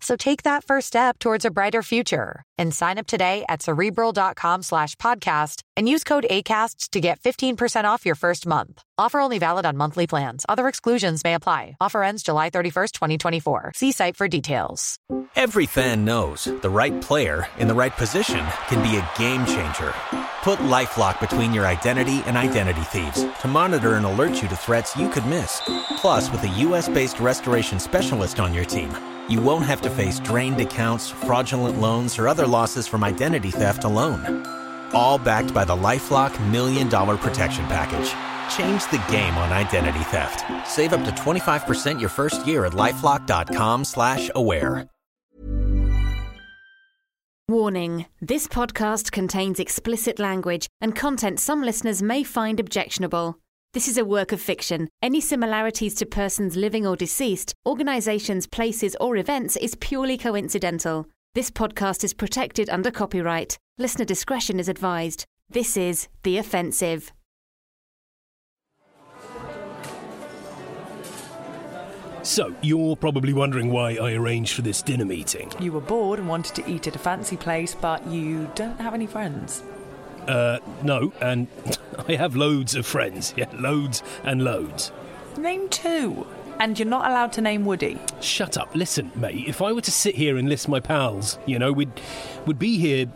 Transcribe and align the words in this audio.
So 0.00 0.16
take 0.16 0.44
that 0.44 0.64
first 0.64 0.86
step 0.86 1.18
towards 1.18 1.44
a 1.44 1.50
brighter 1.50 1.82
future 1.82 2.42
and 2.56 2.74
sign 2.74 2.98
up 2.98 3.06
today 3.06 3.44
at 3.48 3.62
cerebral.com 3.62 4.62
slash 4.62 4.96
podcast 4.96 5.62
and 5.76 5.88
use 5.88 6.04
code 6.04 6.26
ACasts 6.30 6.90
to 6.90 7.00
get 7.00 7.20
15% 7.20 7.84
off 7.84 8.06
your 8.06 8.14
first 8.14 8.46
month. 8.46 8.82
Offer 8.98 9.20
only 9.20 9.38
valid 9.38 9.66
on 9.66 9.76
monthly 9.76 10.06
plans. 10.06 10.44
Other 10.48 10.68
exclusions 10.68 11.24
may 11.24 11.34
apply. 11.34 11.76
Offer 11.80 12.02
ends 12.02 12.22
July 12.22 12.50
31st, 12.50 12.92
2024. 12.92 13.72
See 13.74 13.92
site 13.92 14.16
for 14.16 14.28
details. 14.28 14.98
Every 15.36 15.66
fan 15.66 16.04
knows 16.04 16.44
the 16.44 16.70
right 16.70 17.00
player 17.00 17.46
in 17.58 17.68
the 17.68 17.74
right 17.74 17.96
position 17.96 18.44
can 18.68 18.82
be 18.82 18.96
a 18.96 19.10
game 19.18 19.46
changer. 19.46 19.92
Put 20.42 20.58
LifeLock 20.60 21.20
between 21.20 21.52
your 21.52 21.66
identity 21.66 22.22
and 22.26 22.36
identity 22.36 22.82
thieves 22.82 23.24
to 23.40 23.48
monitor 23.48 23.94
and 23.94 24.06
alert 24.06 24.40
you 24.42 24.48
to 24.48 24.56
threats 24.56 24.96
you 24.96 25.08
could 25.08 25.26
miss. 25.26 25.62
Plus, 25.96 26.30
with 26.30 26.42
a 26.44 26.48
U.S.-based 26.48 27.20
restoration 27.20 27.78
specialist 27.78 28.40
on 28.40 28.54
your 28.54 28.64
team, 28.64 28.90
you 29.30 29.40
won't 29.40 29.64
have 29.64 29.80
to 29.82 29.90
face 29.90 30.20
drained 30.20 30.60
accounts, 30.60 31.10
fraudulent 31.10 31.80
loans, 31.80 32.18
or 32.18 32.28
other 32.28 32.46
losses 32.46 32.86
from 32.86 33.04
identity 33.04 33.50
theft 33.50 33.84
alone. 33.84 34.46
All 34.92 35.18
backed 35.18 35.54
by 35.54 35.64
the 35.64 35.72
LifeLock 35.72 36.32
Million 36.50 36.88
Dollar 36.88 37.16
Protection 37.16 37.64
Package. 37.66 38.10
Change 38.54 38.82
the 38.90 39.02
game 39.10 39.36
on 39.38 39.52
identity 39.52 40.04
theft. 40.10 40.44
Save 40.68 40.92
up 40.92 41.04
to 41.04 41.12
25% 41.12 42.00
your 42.00 42.10
first 42.10 42.46
year 42.46 42.64
at 42.66 42.72
LifeLock.com 42.72 43.84
slash 43.84 44.30
aware. 44.34 44.88
Warning 47.48 48.06
this 48.20 48.46
podcast 48.46 49.10
contains 49.10 49.58
explicit 49.58 50.20
language 50.20 50.68
and 50.80 50.94
content 50.94 51.40
some 51.40 51.64
listeners 51.64 52.00
may 52.00 52.22
find 52.22 52.60
objectionable. 52.60 53.40
This 53.72 53.86
is 53.86 53.98
a 53.98 54.04
work 54.04 54.32
of 54.32 54.40
fiction. 54.40 54.88
Any 55.00 55.20
similarities 55.20 55.94
to 55.94 56.04
persons 56.04 56.56
living 56.56 56.84
or 56.84 56.96
deceased, 56.96 57.54
organizations, 57.64 58.48
places, 58.48 58.96
or 59.00 59.16
events 59.16 59.56
is 59.56 59.76
purely 59.76 60.18
coincidental. 60.18 61.06
This 61.36 61.52
podcast 61.52 62.02
is 62.02 62.12
protected 62.12 62.68
under 62.68 62.90
copyright. 62.90 63.56
Listener 63.78 64.04
discretion 64.04 64.58
is 64.58 64.68
advised. 64.68 65.24
This 65.48 65.76
is 65.76 66.08
The 66.24 66.38
Offensive. 66.38 67.12
So, 72.22 72.52
you're 72.62 72.96
probably 72.96 73.32
wondering 73.32 73.70
why 73.70 73.94
I 73.94 74.14
arranged 74.14 74.54
for 74.54 74.62
this 74.62 74.82
dinner 74.82 75.04
meeting. 75.04 75.48
You 75.60 75.70
were 75.70 75.80
bored 75.80 76.18
and 76.18 76.28
wanted 76.28 76.56
to 76.56 76.68
eat 76.68 76.88
at 76.88 76.96
a 76.96 76.98
fancy 76.98 77.36
place, 77.36 77.76
but 77.76 78.04
you 78.08 78.50
don't 78.56 78.80
have 78.80 78.94
any 78.94 79.06
friends. 79.06 79.62
Uh, 80.26 80.58
no, 80.82 81.12
and 81.20 81.46
I 82.08 82.14
have 82.14 82.36
loads 82.36 82.74
of 82.74 82.86
friends. 82.86 83.34
Yeah, 83.40 83.46
loads 83.54 84.02
and 84.24 84.44
loads. 84.44 84.92
Name 85.38 85.68
two. 85.68 86.26
And 86.58 86.78
you're 86.78 86.86
not 86.88 87.10
allowed 87.10 87.32
to 87.34 87.40
name 87.40 87.64
Woody. 87.64 87.98
Shut 88.20 88.58
up. 88.58 88.74
Listen, 88.74 89.10
mate, 89.14 89.48
if 89.48 89.62
I 89.62 89.72
were 89.72 89.80
to 89.80 89.90
sit 89.90 90.14
here 90.14 90.36
and 90.36 90.46
list 90.46 90.68
my 90.68 90.78
pals, 90.78 91.38
you 91.46 91.58
know, 91.58 91.72
we'd, 91.72 91.90
would 92.44 92.58
be 92.58 92.76
here, 92.76 93.06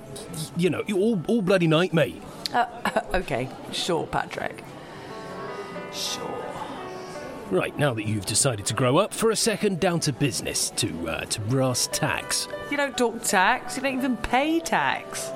you 0.56 0.71
know, 0.71 0.83
all, 0.95 1.21
all 1.29 1.43
bloody 1.43 1.67
night, 1.67 1.93
mate. 1.93 2.23
Uh, 2.55 2.67
okay, 3.15 3.50
sure, 3.71 4.06
Patrick. 4.06 4.65
Sure. 5.93 6.43
Right, 7.50 7.77
now 7.79 7.93
that 7.93 8.06
you've 8.06 8.25
decided 8.25 8.65
to 8.67 8.75
grow 8.75 8.97
up 8.97 9.12
for 9.12 9.31
a 9.31 9.37
second, 9.37 9.79
down 9.79 10.00
to 10.00 10.12
business, 10.15 10.71
to, 10.71 11.09
uh, 11.11 11.25
to 11.27 11.41
brass 11.43 11.89
tacks. 11.93 12.49
You 12.71 12.79
don't 12.79 12.97
talk 12.97 13.23
tax, 13.23 13.77
you 13.77 13.83
don't 13.83 13.99
even 13.99 14.17
pay 14.17 14.61
tax. 14.61 15.31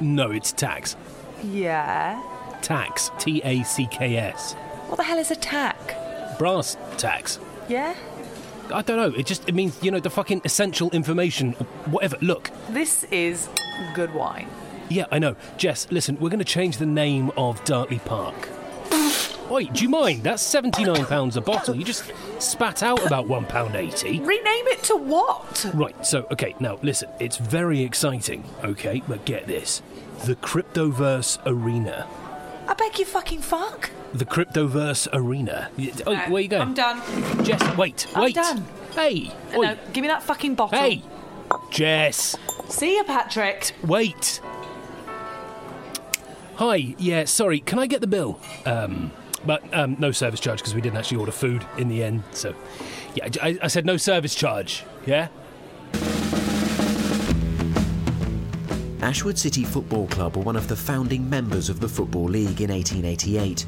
No, 0.00 0.30
it's 0.30 0.52
tax. 0.52 0.96
Yeah. 1.44 2.22
Tax. 2.62 3.10
T 3.18 3.40
A 3.44 3.62
C 3.64 3.86
K 3.90 4.16
S. 4.16 4.54
What 4.88 4.96
the 4.96 5.02
hell 5.04 5.18
is 5.18 5.30
a 5.30 5.36
tack? 5.36 5.96
Brass 6.38 6.76
tax. 6.98 7.38
Yeah? 7.68 7.94
I 8.72 8.82
don't 8.82 8.96
know. 8.96 9.18
It 9.18 9.26
just 9.26 9.48
it 9.48 9.54
means 9.54 9.82
you 9.82 9.90
know 9.90 10.00
the 10.00 10.10
fucking 10.10 10.42
essential 10.44 10.90
information, 10.90 11.52
whatever. 11.86 12.16
Look, 12.20 12.50
This 12.70 13.04
is 13.04 13.48
good 13.94 14.14
wine. 14.14 14.48
yeah, 14.88 15.06
I 15.10 15.18
know. 15.18 15.36
Jess, 15.56 15.86
listen, 15.90 16.16
we're 16.20 16.30
going 16.30 16.38
to 16.38 16.44
change 16.44 16.76
the 16.78 16.86
name 16.86 17.30
of 17.36 17.62
Dartley 17.64 18.04
Park. 18.04 18.48
Wait, 19.50 19.72
do 19.72 19.82
you 19.82 19.88
mind? 19.88 20.22
That's 20.22 20.42
seventy-nine 20.42 21.06
pounds 21.06 21.36
a 21.36 21.40
bottle. 21.40 21.74
You 21.74 21.84
just 21.84 22.04
spat 22.38 22.82
out 22.82 23.04
about 23.04 23.26
one 23.26 23.44
pound 23.46 23.74
eighty. 23.74 24.20
Rename 24.20 24.66
it 24.68 24.82
to 24.84 24.96
what? 24.96 25.68
Right. 25.74 26.06
So, 26.06 26.26
okay, 26.30 26.54
now 26.60 26.78
listen. 26.82 27.08
It's 27.18 27.36
very 27.36 27.82
exciting. 27.82 28.44
Okay, 28.62 29.02
but 29.08 29.24
get 29.24 29.46
this: 29.48 29.82
the 30.24 30.36
Cryptoverse 30.36 31.38
Arena. 31.46 32.06
I 32.68 32.74
beg 32.74 32.98
you 33.00 33.04
fucking 33.04 33.40
fuck. 33.40 33.90
The 34.14 34.24
Cryptoverse 34.24 35.08
Arena. 35.12 35.68
Oh, 36.06 36.12
No, 36.12 36.18
where 36.28 36.42
you 36.42 36.48
going? 36.48 36.62
I'm 36.62 36.74
done. 36.74 37.44
Jess, 37.44 37.76
wait, 37.76 38.06
I'm 38.14 38.22
wait. 38.22 38.34
done. 38.36 38.64
Hey, 38.94 39.32
No, 39.52 39.58
oi. 39.72 39.78
give 39.92 40.02
me 40.02 40.08
that 40.08 40.22
fucking 40.22 40.54
bottle. 40.54 40.78
hey, 40.78 41.02
Jess, 41.70 42.36
See 42.68 42.96
you, 42.96 43.02
Patrick. 43.04 43.72
wait. 43.84 44.40
Hi, 46.56 46.94
yeah, 46.98 47.24
sorry. 47.24 47.58
Can 47.60 47.78
I 47.78 47.86
get 47.86 48.00
the 48.00 48.06
bill? 48.06 48.38
Um, 48.66 49.10
but 49.44 49.62
um, 49.74 49.96
no 49.98 50.12
service 50.12 50.40
charge 50.40 50.58
because 50.58 50.74
we 50.74 50.80
didn't 50.80 50.98
actually 50.98 51.18
order 51.18 51.32
food 51.32 51.66
in 51.78 51.88
the 51.88 52.02
end. 52.02 52.22
So, 52.32 52.54
yeah, 53.14 53.28
I, 53.42 53.58
I 53.62 53.68
said 53.68 53.86
no 53.86 53.96
service 53.96 54.34
charge. 54.34 54.84
Yeah. 55.06 55.28
Ashwood 59.02 59.38
City 59.38 59.64
Football 59.64 60.06
Club 60.08 60.36
were 60.36 60.42
one 60.42 60.56
of 60.56 60.68
the 60.68 60.76
founding 60.76 61.28
members 61.28 61.70
of 61.70 61.80
the 61.80 61.88
Football 61.88 62.26
League 62.26 62.60
in 62.60 62.70
1888. 62.70 63.64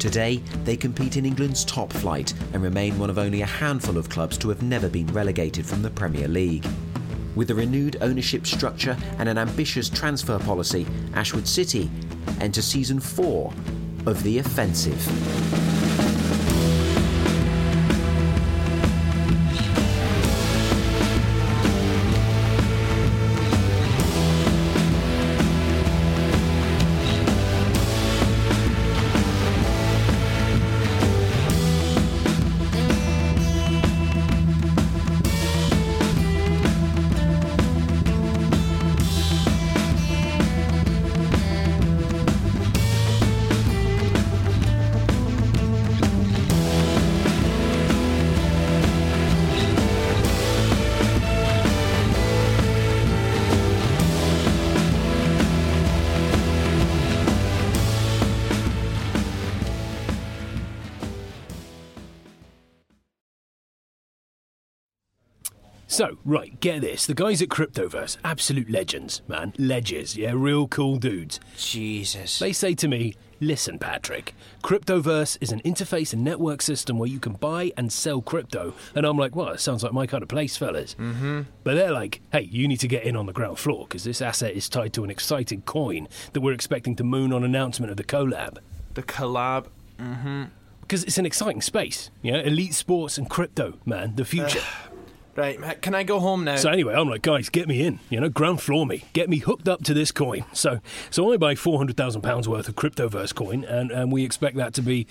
Today, 0.00 0.42
they 0.64 0.76
compete 0.76 1.16
in 1.16 1.24
England's 1.24 1.64
top 1.64 1.92
flight 1.92 2.34
and 2.52 2.62
remain 2.62 2.98
one 2.98 3.08
of 3.08 3.16
only 3.16 3.42
a 3.42 3.46
handful 3.46 3.96
of 3.96 4.08
clubs 4.08 4.36
to 4.38 4.48
have 4.48 4.62
never 4.62 4.88
been 4.88 5.06
relegated 5.06 5.64
from 5.64 5.80
the 5.80 5.90
Premier 5.90 6.28
League. 6.28 6.66
With 7.36 7.50
a 7.50 7.54
renewed 7.54 7.96
ownership 8.00 8.46
structure 8.46 8.96
and 9.18 9.28
an 9.28 9.38
ambitious 9.38 9.88
transfer 9.88 10.38
policy, 10.40 10.86
Ashwood 11.14 11.48
City 11.48 11.90
enter 12.40 12.60
season 12.60 13.00
four 13.00 13.52
of 14.06 14.22
The 14.22 14.38
Offensive. 14.38 15.73
So, 65.94 66.18
right, 66.24 66.58
get 66.58 66.80
this. 66.80 67.06
The 67.06 67.14
guys 67.14 67.40
at 67.40 67.50
Cryptoverse, 67.50 68.16
absolute 68.24 68.68
legends, 68.68 69.22
man. 69.28 69.52
Legends, 69.58 70.16
yeah, 70.16 70.32
real 70.34 70.66
cool 70.66 70.96
dudes. 70.96 71.38
Jesus. 71.56 72.40
They 72.40 72.52
say 72.52 72.74
to 72.74 72.88
me, 72.88 73.14
listen, 73.38 73.78
Patrick, 73.78 74.34
Cryptoverse 74.64 75.38
is 75.40 75.52
an 75.52 75.60
interface 75.60 76.12
and 76.12 76.24
network 76.24 76.62
system 76.62 76.98
where 76.98 77.08
you 77.08 77.20
can 77.20 77.34
buy 77.34 77.70
and 77.76 77.92
sell 77.92 78.20
crypto. 78.20 78.74
And 78.96 79.06
I'm 79.06 79.16
like, 79.16 79.36
well, 79.36 79.50
it 79.50 79.60
sounds 79.60 79.84
like 79.84 79.92
my 79.92 80.04
kind 80.08 80.24
of 80.24 80.28
place, 80.28 80.56
fellas. 80.56 80.96
Mm-hmm. 80.96 81.42
But 81.62 81.74
they're 81.74 81.92
like, 81.92 82.20
hey, 82.32 82.42
you 82.42 82.66
need 82.66 82.80
to 82.80 82.88
get 82.88 83.04
in 83.04 83.14
on 83.14 83.26
the 83.26 83.32
ground 83.32 83.60
floor 83.60 83.86
because 83.86 84.02
this 84.02 84.20
asset 84.20 84.52
is 84.56 84.68
tied 84.68 84.94
to 84.94 85.04
an 85.04 85.10
exciting 85.10 85.62
coin 85.62 86.08
that 86.32 86.40
we're 86.40 86.54
expecting 86.54 86.96
to 86.96 87.04
moon 87.04 87.32
on 87.32 87.44
announcement 87.44 87.92
of 87.92 87.98
the 87.98 88.02
collab. 88.02 88.58
The 88.94 89.04
collab. 89.04 89.68
Mm 90.00 90.22
hmm. 90.22 90.42
Because 90.80 91.04
it's 91.04 91.18
an 91.18 91.24
exciting 91.24 91.62
space, 91.62 92.10
you 92.20 92.32
know, 92.32 92.40
elite 92.40 92.74
sports 92.74 93.16
and 93.16 93.30
crypto, 93.30 93.78
man, 93.86 94.16
the 94.16 94.24
future. 94.24 94.60
Right, 95.36 95.58
Matt, 95.58 95.82
can 95.82 95.96
I 95.96 96.04
go 96.04 96.20
home 96.20 96.44
now? 96.44 96.54
So 96.54 96.70
anyway, 96.70 96.94
I'm 96.94 97.08
like, 97.08 97.22
guys, 97.22 97.48
get 97.48 97.66
me 97.66 97.82
in. 97.82 97.98
You 98.08 98.20
know, 98.20 98.28
ground 98.28 98.62
floor 98.62 98.86
me, 98.86 99.02
get 99.12 99.28
me 99.28 99.38
hooked 99.38 99.68
up 99.68 99.82
to 99.82 99.92
this 99.92 100.12
coin. 100.12 100.44
So, 100.52 100.78
so 101.10 101.32
I 101.32 101.36
buy 101.38 101.56
four 101.56 101.76
hundred 101.76 101.96
thousand 101.96 102.22
pounds 102.22 102.48
worth 102.48 102.68
of 102.68 102.76
Cryptoverse 102.76 103.34
coin, 103.34 103.64
and, 103.64 103.90
and 103.90 104.12
we 104.12 104.24
expect 104.24 104.56
that 104.58 104.74
to 104.74 104.82
be, 104.82 105.08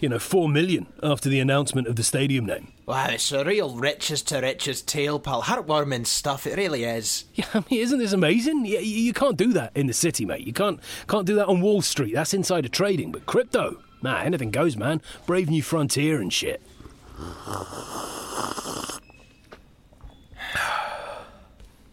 you 0.00 0.08
know, 0.08 0.18
four 0.18 0.48
million 0.48 0.88
after 1.04 1.28
the 1.28 1.38
announcement 1.38 1.86
of 1.86 1.94
the 1.94 2.02
stadium 2.02 2.46
name. 2.46 2.72
Wow, 2.86 3.06
it's 3.10 3.30
a 3.30 3.44
real 3.44 3.76
riches 3.76 4.22
to 4.24 4.40
riches 4.40 4.82
tale, 4.82 5.20
pal. 5.20 5.42
Heartwarming 5.44 6.06
stuff, 6.06 6.48
it 6.48 6.56
really 6.56 6.82
is. 6.82 7.26
Yeah, 7.34 7.46
I 7.54 7.64
mean, 7.70 7.80
isn't 7.80 8.00
this 8.00 8.12
amazing? 8.12 8.66
You, 8.66 8.80
you 8.80 9.12
can't 9.12 9.36
do 9.36 9.52
that 9.52 9.70
in 9.76 9.86
the 9.86 9.92
city, 9.92 10.24
mate. 10.24 10.44
You 10.44 10.52
can't 10.52 10.80
can't 11.06 11.26
do 11.26 11.36
that 11.36 11.46
on 11.46 11.60
Wall 11.60 11.80
Street. 11.80 12.14
That's 12.14 12.34
insider 12.34 12.68
trading. 12.68 13.12
But 13.12 13.26
crypto, 13.26 13.80
man, 14.02 14.26
anything 14.26 14.50
goes, 14.50 14.76
man. 14.76 15.00
Brave 15.26 15.48
new 15.48 15.62
frontier 15.62 16.20
and 16.20 16.32
shit. 16.32 16.60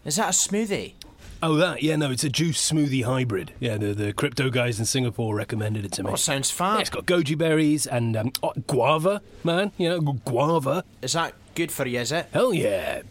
Is 0.03 0.15
that 0.15 0.29
a 0.29 0.31
smoothie? 0.31 0.93
Oh, 1.43 1.55
that? 1.55 1.81
Yeah, 1.81 1.95
no, 1.95 2.11
it's 2.11 2.23
a 2.23 2.29
juice 2.29 2.71
smoothie 2.71 3.03
hybrid. 3.03 3.53
Yeah, 3.59 3.77
the, 3.77 3.93
the 3.93 4.13
crypto 4.13 4.49
guys 4.49 4.79
in 4.79 4.85
Singapore 4.85 5.35
recommended 5.35 5.85
it 5.85 5.91
to 5.93 6.03
me. 6.03 6.11
Oh, 6.11 6.15
sounds 6.15 6.53
Yeah, 6.59 6.79
it's 6.79 6.89
got 6.89 7.05
goji 7.05 7.35
berries 7.37 7.87
and 7.87 8.15
um, 8.15 8.31
oh, 8.43 8.53
guava, 8.67 9.21
man. 9.43 9.71
You 9.77 9.89
know, 9.89 10.01
guava. 10.01 10.83
Is 11.01 11.13
that 11.13 11.33
good 11.55 11.71
for 11.71 11.87
you, 11.87 11.99
is 11.99 12.11
it? 12.11 12.27
Hell 12.31 12.53
yeah. 12.53 13.01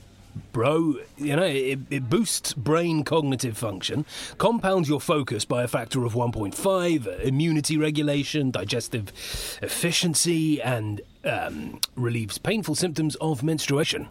Bro, 0.53 0.99
you 1.17 1.35
know, 1.35 1.43
it, 1.43 1.81
it 1.91 2.09
boosts 2.09 2.55
brain 2.55 3.03
cognitive 3.03 3.59
function, 3.59 4.07
compounds 4.39 4.89
your 4.89 5.01
focus 5.01 5.45
by 5.45 5.65
a 5.65 5.69
factor 5.69 6.05
of 6.05 6.15
1.5, 6.15 7.07
uh, 7.07 7.11
immunity 7.23 7.77
regulation, 7.77 8.53
digestive 8.53 9.09
efficiency, 9.61 10.63
and 10.63 11.01
um, 11.25 11.81
relieves 11.97 12.39
painful 12.39 12.77
symptoms 12.77 13.17
of 13.17 13.43
menstruation. 13.43 14.09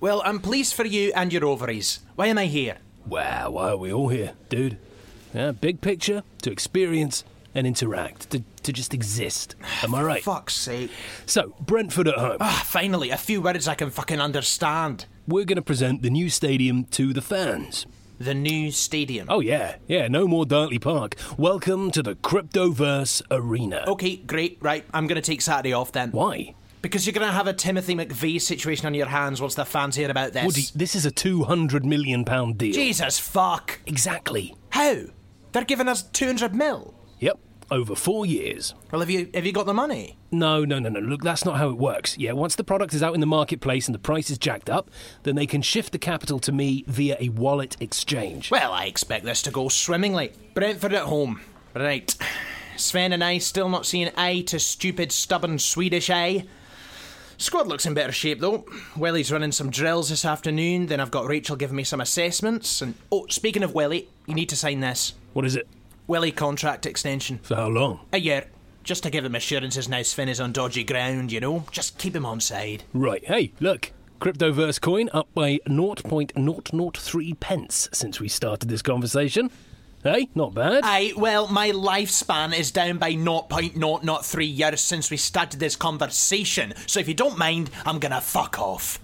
Well, 0.00 0.22
I'm 0.24 0.40
pleased 0.40 0.74
for 0.74 0.84
you 0.86 1.12
and 1.14 1.32
your 1.32 1.44
ovaries. 1.44 2.00
Why 2.14 2.26
am 2.26 2.38
I 2.38 2.46
here? 2.46 2.78
Wow, 3.06 3.50
why 3.50 3.70
are 3.70 3.76
we 3.76 3.92
all 3.92 4.08
here, 4.08 4.32
dude? 4.48 4.78
Yeah, 5.34 5.52
big 5.52 5.80
picture, 5.80 6.22
to 6.42 6.52
experience 6.52 7.24
and 7.54 7.66
interact, 7.66 8.30
to, 8.30 8.42
to 8.62 8.72
just 8.72 8.94
exist. 8.94 9.54
Am 9.82 9.94
I 9.94 10.02
right? 10.10 10.22
Fuck's 10.22 10.54
sake. 10.54 10.90
So, 11.26 11.54
Brentford 11.60 12.08
at 12.08 12.16
home. 12.18 12.36
Ah, 12.40 12.62
finally, 12.66 13.10
a 13.10 13.16
few 13.16 13.40
words 13.40 13.66
I 13.68 13.74
can 13.74 13.90
fucking 13.90 14.20
understand. 14.20 15.06
We're 15.26 15.44
going 15.44 15.56
to 15.56 15.62
present 15.62 16.02
the 16.02 16.10
new 16.10 16.30
stadium 16.30 16.84
to 16.86 17.12
the 17.12 17.22
fans. 17.22 17.86
The 18.18 18.34
new 18.34 18.70
stadium. 18.70 19.26
Oh, 19.28 19.40
yeah, 19.40 19.76
yeah, 19.88 20.06
no 20.06 20.28
more 20.28 20.44
Dartley 20.44 20.80
Park. 20.80 21.16
Welcome 21.36 21.90
to 21.92 22.02
the 22.02 22.14
Cryptoverse 22.14 23.22
Arena. 23.30 23.84
Okay, 23.88 24.16
great. 24.16 24.58
Right, 24.60 24.84
I'm 24.94 25.06
going 25.06 25.20
to 25.20 25.26
take 25.26 25.40
Saturday 25.40 25.72
off 25.72 25.92
then. 25.92 26.12
Why? 26.12 26.54
Because 26.82 27.06
you're 27.06 27.14
going 27.14 27.26
to 27.26 27.32
have 27.32 27.46
a 27.46 27.52
Timothy 27.52 27.94
McVeigh 27.94 28.40
situation 28.40 28.86
on 28.86 28.94
your 28.94 29.06
hands 29.06 29.40
once 29.40 29.54
the 29.54 29.64
fans 29.64 29.94
hear 29.94 30.10
about 30.10 30.32
this. 30.32 30.44
Woody, 30.44 30.64
this 30.74 30.94
is 30.96 31.06
a 31.06 31.12
£200 31.12 31.84
million 31.84 32.24
pound 32.24 32.58
deal. 32.58 32.72
Jesus 32.72 33.18
fuck. 33.20 33.78
Exactly. 33.86 34.54
How? 34.70 34.96
They're 35.52 35.64
giving 35.64 35.86
us 35.88 36.02
200 36.02 36.54
mil. 36.54 36.94
Yep, 37.20 37.38
over 37.70 37.94
four 37.94 38.26
years. 38.26 38.74
Well, 38.90 39.00
have 39.00 39.10
you 39.10 39.30
have 39.32 39.46
you 39.46 39.52
got 39.52 39.66
the 39.66 39.74
money? 39.74 40.16
No, 40.30 40.64
no, 40.64 40.78
no, 40.78 40.88
no. 40.88 40.98
Look, 40.98 41.22
that's 41.22 41.44
not 41.44 41.58
how 41.58 41.68
it 41.68 41.76
works. 41.76 42.18
Yeah, 42.18 42.32
once 42.32 42.56
the 42.56 42.64
product 42.64 42.94
is 42.94 43.02
out 43.02 43.14
in 43.14 43.20
the 43.20 43.26
marketplace 43.26 43.86
and 43.86 43.94
the 43.94 44.00
price 44.00 44.28
is 44.30 44.38
jacked 44.38 44.68
up, 44.68 44.90
then 45.22 45.36
they 45.36 45.46
can 45.46 45.62
shift 45.62 45.92
the 45.92 45.98
capital 45.98 46.38
to 46.40 46.52
me 46.52 46.84
via 46.88 47.16
a 47.20 47.28
wallet 47.28 47.76
exchange. 47.80 48.50
Well, 48.50 48.72
I 48.72 48.86
expect 48.86 49.24
this 49.24 49.42
to 49.42 49.50
go 49.50 49.68
swimmingly. 49.68 50.32
Brentford 50.54 50.94
at 50.94 51.04
home. 51.04 51.40
Right. 51.74 52.14
Sven 52.76 53.12
and 53.12 53.22
I 53.22 53.38
still 53.38 53.68
not 53.68 53.86
seeing 53.86 54.10
eye 54.16 54.40
to 54.46 54.58
stupid, 54.58 55.12
stubborn 55.12 55.58
Swedish 55.58 56.10
eye. 56.10 56.46
Squad 57.42 57.66
looks 57.66 57.86
in 57.86 57.94
better 57.94 58.12
shape 58.12 58.38
though. 58.38 58.64
Welly's 58.96 59.32
running 59.32 59.50
some 59.50 59.68
drills 59.68 60.10
this 60.10 60.24
afternoon, 60.24 60.86
then 60.86 61.00
I've 61.00 61.10
got 61.10 61.26
Rachel 61.26 61.56
giving 61.56 61.74
me 61.74 61.82
some 61.82 62.00
assessments. 62.00 62.80
And 62.80 62.94
oh, 63.10 63.26
speaking 63.30 63.64
of 63.64 63.74
Welly, 63.74 64.08
you 64.26 64.34
need 64.34 64.48
to 64.50 64.56
sign 64.56 64.78
this. 64.78 65.14
What 65.32 65.44
is 65.44 65.56
it? 65.56 65.66
Welly 66.06 66.30
contract 66.30 66.86
extension. 66.86 67.40
For 67.42 67.56
how 67.56 67.66
long? 67.66 67.98
A 68.12 68.20
year. 68.20 68.46
Just 68.84 69.02
to 69.02 69.10
give 69.10 69.24
him 69.24 69.34
assurances 69.34 69.88
now 69.88 70.02
Sven 70.02 70.28
is 70.28 70.40
on 70.40 70.52
dodgy 70.52 70.84
ground, 70.84 71.32
you 71.32 71.40
know? 71.40 71.64
Just 71.72 71.98
keep 71.98 72.14
him 72.14 72.24
on 72.24 72.40
side. 72.40 72.84
Right, 72.94 73.24
hey, 73.26 73.52
look. 73.58 73.90
Cryptoverse 74.20 74.80
coin 74.80 75.10
up 75.12 75.26
by 75.34 75.58
0.003 75.66 77.40
pence 77.40 77.88
since 77.92 78.20
we 78.20 78.28
started 78.28 78.68
this 78.68 78.82
conversation. 78.82 79.50
Hey, 80.02 80.28
not 80.34 80.52
bad. 80.52 80.80
Aye, 80.82 81.12
well, 81.16 81.46
my 81.46 81.70
lifespan 81.70 82.58
is 82.58 82.72
down 82.72 82.98
by 82.98 83.12
0.003 83.12 84.58
years 84.58 84.80
since 84.80 85.12
we 85.12 85.16
started 85.16 85.60
this 85.60 85.76
conversation, 85.76 86.74
so 86.86 86.98
if 86.98 87.06
you 87.06 87.14
don't 87.14 87.38
mind, 87.38 87.70
I'm 87.86 88.00
gonna 88.00 88.20
fuck 88.20 88.58
off. 88.58 88.98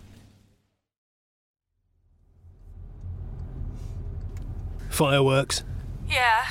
Fireworks. 4.91 5.63
Yeah. 6.09 6.47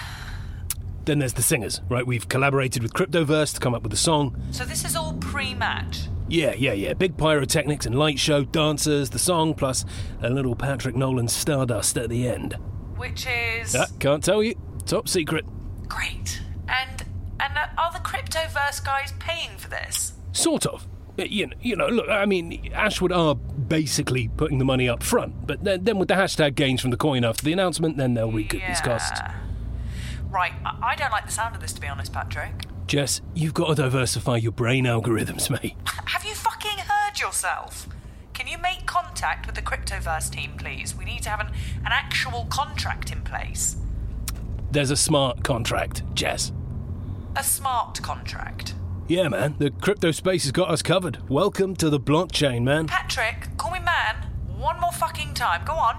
Then 1.03 1.19
there's 1.19 1.33
the 1.33 1.41
singers, 1.41 1.81
right? 1.89 2.07
We've 2.07 2.29
collaborated 2.29 2.83
with 2.83 2.93
Cryptoverse 2.93 3.53
to 3.55 3.59
come 3.59 3.75
up 3.75 3.83
with 3.83 3.91
a 3.91 3.97
song. 3.97 4.41
So 4.51 4.63
this 4.63 4.85
is 4.85 4.95
all 4.95 5.13
pre-match. 5.15 6.07
Yeah, 6.29 6.53
yeah, 6.57 6.73
yeah. 6.73 6.93
Big 6.93 7.17
pyrotechnics 7.17 7.85
and 7.85 7.99
light 7.99 8.19
show, 8.19 8.45
dancers, 8.45 9.09
the 9.09 9.19
song, 9.19 9.53
plus 9.55 9.83
a 10.21 10.29
little 10.29 10.55
Patrick 10.55 10.95
Nolan 10.95 11.27
stardust 11.27 11.97
at 11.97 12.09
the 12.09 12.29
end. 12.29 12.55
Which 12.97 13.25
is 13.27 13.75
Ah, 13.75 13.85
can't 13.99 14.23
tell 14.23 14.41
you. 14.43 14.55
Top 14.85 15.07
secret. 15.07 15.45
great. 15.87 16.41
And 16.67 17.03
and 17.39 17.57
uh, 17.57 17.67
are 17.77 17.91
the 17.93 17.99
cryptoverse 17.99 18.83
guys 18.83 19.13
paying 19.19 19.57
for 19.57 19.69
this? 19.69 20.13
Sort 20.31 20.65
of. 20.65 20.87
Uh, 21.19 21.23
You 21.23 21.47
know, 21.47 21.55
you 21.61 21.75
know, 21.75 21.87
look, 21.87 22.09
I 22.09 22.25
mean, 22.25 22.71
Ashwood 22.73 23.11
are 23.11 23.35
basically 23.35 24.27
putting 24.37 24.57
the 24.59 24.65
money 24.65 24.87
up 24.89 25.01
front, 25.03 25.47
but 25.47 25.63
then, 25.63 25.83
then 25.83 25.97
with 25.97 26.07
the 26.09 26.13
hashtag 26.15 26.55
gains 26.55 26.81
from 26.81 26.91
the 26.91 26.97
coin 26.97 27.23
after 27.25 27.43
the 27.43 27.53
announcement, 27.53 27.97
then 27.97 28.13
they'll 28.13 28.31
recoup 28.31 28.61
these 28.67 28.81
costs. 28.81 29.11
Yeah. 29.19 29.33
Right. 30.29 30.51
I 30.65 30.95
don't 30.95 31.11
like 31.11 31.25
the 31.25 31.31
sound 31.31 31.55
of 31.55 31.61
this, 31.61 31.73
to 31.73 31.81
be 31.81 31.87
honest, 31.87 32.11
Patrick. 32.13 32.65
Jess, 32.85 33.21
you've 33.33 33.53
got 33.53 33.67
to 33.69 33.75
diversify 33.75 34.37
your 34.37 34.51
brain 34.51 34.85
algorithms, 34.85 35.49
mate. 35.63 35.75
Have 36.05 36.23
you 36.25 36.33
fucking 36.35 36.79
heard 36.79 37.19
yourself? 37.19 37.87
Can 38.37 38.45
you 38.45 38.59
make 38.59 38.85
contact 38.85 39.47
with 39.47 39.55
the 39.55 39.63
cryptoverse 39.63 40.29
team, 40.29 40.51
please? 40.57 40.95
We 40.95 41.05
need 41.05 41.23
to 41.23 41.29
have 41.29 41.39
an, 41.39 41.47
an 41.47 41.91
actual 41.91 42.45
contract 42.51 43.11
in 43.11 43.21
place. 43.21 43.77
There's 44.69 44.91
a 44.91 44.95
smart 44.95 45.43
contract, 45.43 46.03
Jess. 46.13 46.51
A 47.35 47.43
smart 47.43 47.99
contract. 48.03 48.75
Yeah, 49.07 49.27
man, 49.29 49.55
the 49.57 49.71
crypto 49.71 50.11
space 50.11 50.43
has 50.43 50.51
got 50.51 50.69
us 50.69 50.83
covered. 50.83 51.27
Welcome 51.27 51.75
to 51.77 51.89
the 51.89 51.99
blockchain, 51.99 52.61
man. 52.61 52.85
Patrick, 52.85 53.57
call 53.57 53.71
me 53.71 53.79
man. 53.79 54.17
One 54.55 54.79
more 54.79 54.91
fucking 54.91 55.33
time. 55.33 55.65
Go 55.65 55.73
on. 55.73 55.95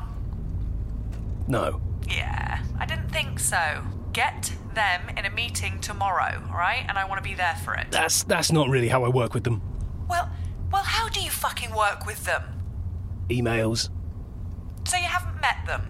No. 1.49 1.81
Yeah, 2.09 2.63
I 2.79 2.87
didn't 2.87 3.09
think 3.09 3.41
so. 3.41 3.83
Get 4.13 4.53
them 4.75 5.09
in 5.17 5.25
a 5.25 5.31
meeting 5.31 5.81
tomorrow, 5.81 6.41
all 6.49 6.57
right? 6.57 6.85
And 6.89 6.97
I 6.97 7.05
want 7.05 7.21
to 7.21 7.29
be 7.29 7.35
there 7.35 7.57
for 7.65 7.75
it. 7.75 7.89
That's 7.91 8.23
that's 8.23 8.53
not 8.53 8.69
really 8.69 8.87
how 8.87 9.03
I 9.03 9.09
work 9.09 9.35
with 9.35 9.43
them. 9.43 9.61
Well, 10.09 10.31
well, 10.73 10.83
how 10.85 11.09
do 11.09 11.21
you 11.21 11.31
fucking 11.31 11.75
work 11.75 12.07
with 12.07 12.25
them? 12.25 12.43
Emails. 13.29 13.91
So 14.87 14.97
you 14.97 15.05
haven't 15.05 15.41
met 15.41 15.65
them? 15.67 15.83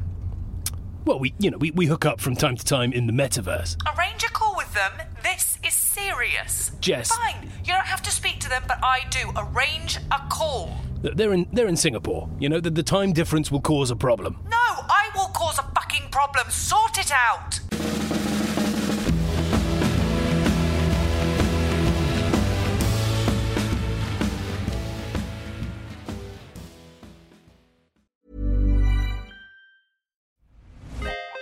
Well, 1.05 1.19
we 1.19 1.35
you 1.39 1.51
know, 1.51 1.59
we, 1.59 1.71
we 1.71 1.87
hook 1.87 2.05
up 2.05 2.21
from 2.21 2.37
time 2.37 2.57
to 2.57 2.65
time 2.65 2.93
in 2.93 3.07
the 3.07 3.13
metaverse. 3.13 3.77
Arrange 3.97 4.25
a 4.25 4.31
call 4.31 4.55
with 4.57 4.75
them. 4.75 4.93
This 5.23 5.59
is 5.67 5.73
serious. 5.73 6.73
Jess. 6.81 7.09
Fine. 7.11 7.51
You 7.65 7.73
don't 7.73 7.87
have 7.87 8.03
to 8.03 8.11
speak 8.11 8.41
to 8.41 8.49
them, 8.49 8.63
but 8.69 8.79
I 8.83 9.07
do. 9.11 9.31
Arrange 9.37 9.99
a 10.11 10.21
call. 10.29 10.77
They're 11.03 11.33
in 11.33 11.47
they're 11.53 11.69
in 11.69 11.77
Singapore. 11.77 12.29
You 12.39 12.49
know, 12.49 12.61
the, 12.61 12.71
the 12.71 12.83
time 12.83 13.13
difference 13.13 13.51
will 13.51 13.61
cause 13.61 13.91
a 13.91 13.97
problem. 13.97 14.39
No, 14.51 14.57
I 14.59 15.11
will 15.15 15.29
cause 15.29 15.59
a 15.59 15.63
fucking 15.75 16.11
problem. 16.11 16.51
Sort 16.51 16.99
it 16.99 17.13
out. 17.13 17.61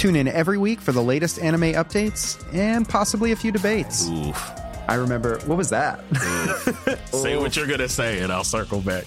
Tune 0.00 0.16
in 0.16 0.28
every 0.28 0.56
week 0.56 0.80
for 0.80 0.92
the 0.92 1.02
latest 1.02 1.38
anime 1.40 1.74
updates 1.74 2.42
and 2.54 2.88
possibly 2.88 3.32
a 3.32 3.36
few 3.36 3.52
debates. 3.52 4.08
Oof. 4.08 4.50
I 4.88 4.94
remember, 4.94 5.38
what 5.40 5.58
was 5.58 5.68
that? 5.68 6.00
Say 7.12 7.36
what 7.36 7.54
you're 7.54 7.66
gonna 7.66 7.86
say, 7.86 8.20
and 8.20 8.32
I'll 8.32 8.42
circle 8.42 8.80
back. 8.80 9.04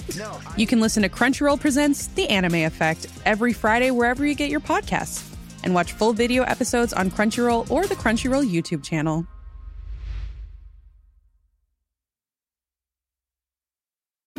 You 0.56 0.68
can 0.68 0.80
listen 0.80 1.02
to 1.02 1.10
Crunchyroll 1.10 1.60
Presents 1.60 2.06
The 2.10 2.30
Anime 2.30 2.66
Effect 2.68 3.08
every 3.26 3.54
Friday 3.54 3.90
wherever 3.90 4.24
you 4.24 4.36
get 4.36 4.52
your 4.52 4.60
podcasts. 4.60 5.28
And 5.64 5.74
watch 5.74 5.94
full 5.94 6.14
video 6.14 6.44
episodes 6.44 6.94
on 6.94 7.10
Crunchyroll 7.10 7.72
or 7.72 7.88
the 7.88 7.96
Crunchyroll 7.96 8.48
YouTube 8.48 8.84
channel. 8.84 9.26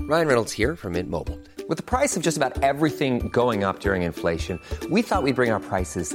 Ryan 0.02 0.28
Reynolds 0.28 0.52
here 0.52 0.76
from 0.76 0.92
Mint 0.92 1.10
Mobile. 1.10 1.40
With 1.68 1.78
the 1.78 1.82
price 1.82 2.16
of 2.16 2.22
just 2.22 2.36
about 2.36 2.62
everything 2.62 3.28
going 3.30 3.64
up 3.64 3.80
during 3.80 4.02
inflation, 4.02 4.60
we 4.88 5.02
thought 5.02 5.24
we'd 5.24 5.34
bring 5.34 5.50
our 5.50 5.58
prices 5.58 6.14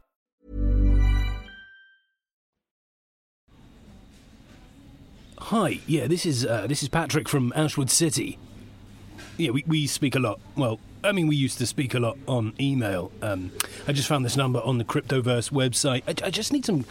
Hi, 5.51 5.81
yeah, 5.85 6.07
this 6.07 6.25
is 6.25 6.45
uh, 6.45 6.65
this 6.65 6.81
is 6.81 6.87
Patrick 6.87 7.27
from 7.27 7.51
Ashwood 7.53 7.89
City. 7.89 8.39
Yeah, 9.35 9.51
we, 9.51 9.65
we 9.67 9.85
speak 9.85 10.15
a 10.15 10.19
lot. 10.19 10.39
Well, 10.55 10.79
I 11.03 11.11
mean, 11.11 11.27
we 11.27 11.35
used 11.35 11.57
to 11.57 11.65
speak 11.65 11.93
a 11.93 11.99
lot 11.99 12.17
on 12.25 12.53
email. 12.57 13.11
Um, 13.21 13.51
I 13.85 13.91
just 13.91 14.07
found 14.07 14.23
this 14.23 14.37
number 14.37 14.61
on 14.61 14.77
the 14.77 14.85
Cryptoverse 14.85 15.51
website. 15.51 16.03
I, 16.07 16.27
I 16.27 16.29
just 16.29 16.53
need 16.53 16.63
some 16.63 16.85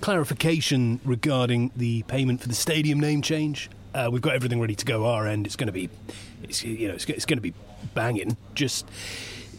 clarification 0.00 1.00
regarding 1.04 1.72
the 1.74 2.04
payment 2.04 2.40
for 2.40 2.46
the 2.46 2.54
stadium 2.54 3.00
name 3.00 3.20
change. 3.20 3.68
Uh, 3.92 4.10
we've 4.12 4.22
got 4.22 4.36
everything 4.36 4.60
ready 4.60 4.76
to 4.76 4.84
go 4.84 5.06
our 5.06 5.26
end. 5.26 5.44
It's 5.44 5.56
going 5.56 5.66
to 5.66 5.72
be, 5.72 5.90
it's, 6.44 6.62
you 6.62 6.86
know, 6.86 6.94
it's, 6.94 7.06
it's 7.06 7.26
going 7.26 7.38
to 7.38 7.42
be 7.42 7.52
banging. 7.94 8.36
Just 8.54 8.88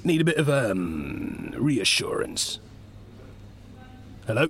need 0.06 0.22
a 0.22 0.24
bit 0.24 0.38
of 0.38 0.50
um, 0.50 1.54
reassurance. 1.58 2.60
Hello. 4.28 4.48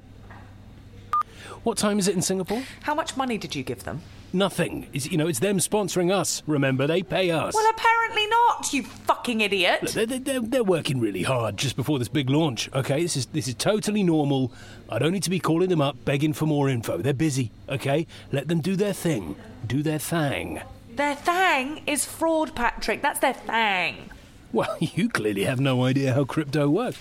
What 1.65 1.79
time 1.79 1.97
is 1.97 2.07
it 2.07 2.13
in 2.13 2.21
Singapore? 2.21 2.61
How 2.83 2.93
much 2.93 3.17
money 3.17 3.39
did 3.39 3.55
you 3.55 3.63
give 3.63 3.85
them? 3.85 4.03
Nothing. 4.31 4.87
It's, 4.93 5.09
you 5.09 5.17
know, 5.17 5.27
it's 5.27 5.39
them 5.39 5.57
sponsoring 5.57 6.13
us. 6.13 6.43
Remember, 6.45 6.85
they 6.85 7.01
pay 7.01 7.31
us. 7.31 7.55
Well, 7.55 7.67
apparently 7.71 8.27
not, 8.27 8.71
you 8.71 8.83
fucking 8.83 9.41
idiot. 9.41 9.81
Look, 9.81 9.91
they're, 9.93 10.05
they're, 10.05 10.39
they're 10.41 10.63
working 10.63 10.99
really 10.99 11.23
hard 11.23 11.57
just 11.57 11.75
before 11.75 11.97
this 11.97 12.07
big 12.07 12.29
launch. 12.29 12.69
Okay, 12.75 13.01
this 13.01 13.17
is 13.17 13.25
this 13.25 13.47
is 13.47 13.55
totally 13.55 14.03
normal. 14.03 14.51
I 14.89 14.99
don't 14.99 15.11
need 15.11 15.23
to 15.23 15.31
be 15.31 15.39
calling 15.39 15.69
them 15.69 15.81
up 15.81 15.97
begging 16.05 16.33
for 16.33 16.45
more 16.45 16.69
info. 16.69 16.99
They're 16.99 17.13
busy. 17.13 17.49
Okay, 17.67 18.05
let 18.31 18.47
them 18.47 18.61
do 18.61 18.75
their 18.75 18.93
thing. 18.93 19.35
Do 19.65 19.81
their 19.81 19.97
thing. 19.97 20.61
Their 20.95 21.15
thang 21.15 21.81
is 21.87 22.05
fraud, 22.05 22.53
Patrick. 22.53 23.01
That's 23.01 23.21
their 23.21 23.33
thang. 23.33 24.11
Well, 24.53 24.77
you 24.79 25.09
clearly 25.09 25.45
have 25.45 25.59
no 25.59 25.83
idea 25.83 26.13
how 26.13 26.25
crypto 26.25 26.69
works. 26.69 26.99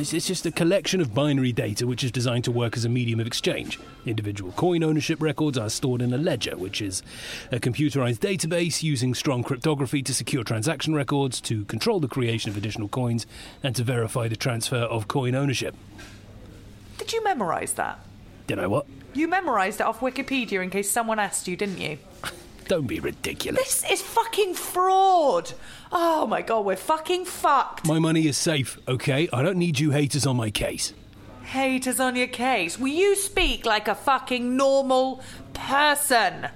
It's, 0.00 0.14
it's 0.14 0.26
just 0.26 0.46
a 0.46 0.50
collection 0.50 1.02
of 1.02 1.12
binary 1.12 1.52
data 1.52 1.86
which 1.86 2.02
is 2.02 2.10
designed 2.10 2.44
to 2.44 2.50
work 2.50 2.74
as 2.74 2.86
a 2.86 2.88
medium 2.88 3.20
of 3.20 3.26
exchange. 3.26 3.78
Individual 4.06 4.50
coin 4.52 4.82
ownership 4.82 5.20
records 5.20 5.58
are 5.58 5.68
stored 5.68 6.00
in 6.00 6.14
a 6.14 6.16
ledger, 6.16 6.56
which 6.56 6.80
is 6.80 7.02
a 7.52 7.60
computerized 7.60 8.20
database 8.20 8.82
using 8.82 9.12
strong 9.12 9.42
cryptography 9.42 10.02
to 10.02 10.14
secure 10.14 10.42
transaction 10.42 10.94
records, 10.94 11.38
to 11.42 11.66
control 11.66 12.00
the 12.00 12.08
creation 12.08 12.50
of 12.50 12.56
additional 12.56 12.88
coins, 12.88 13.26
and 13.62 13.76
to 13.76 13.82
verify 13.84 14.26
the 14.26 14.36
transfer 14.36 14.78
of 14.78 15.06
coin 15.06 15.34
ownership. 15.34 15.76
Did 16.96 17.12
you 17.12 17.22
memorise 17.22 17.74
that? 17.74 18.00
Did 18.46 18.58
I 18.58 18.68
what? 18.68 18.86
You 19.12 19.28
memorised 19.28 19.80
it 19.80 19.86
off 19.86 20.00
Wikipedia 20.00 20.62
in 20.62 20.70
case 20.70 20.90
someone 20.90 21.18
asked 21.18 21.46
you, 21.46 21.56
didn't 21.56 21.78
you? 21.78 21.98
Don't 22.70 22.86
be 22.86 23.00
ridiculous. 23.00 23.80
This 23.80 23.90
is 23.90 24.00
fucking 24.00 24.54
fraud. 24.54 25.54
Oh 25.90 26.24
my 26.28 26.40
god, 26.40 26.64
we're 26.64 26.76
fucking 26.76 27.24
fucked. 27.24 27.84
My 27.84 27.98
money 27.98 28.28
is 28.28 28.36
safe, 28.36 28.78
okay? 28.86 29.28
I 29.32 29.42
don't 29.42 29.56
need 29.56 29.80
you 29.80 29.90
haters 29.90 30.24
on 30.24 30.36
my 30.36 30.52
case. 30.52 30.94
Haters 31.42 31.98
on 31.98 32.14
your 32.14 32.28
case. 32.28 32.78
Will 32.78 32.92
you 32.92 33.16
speak 33.16 33.66
like 33.66 33.88
a 33.88 33.96
fucking 33.96 34.56
normal 34.56 35.20
person? 35.52 36.46